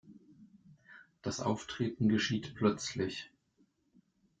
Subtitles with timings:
[1.21, 3.31] Das Auftreten geschieht plötzlich.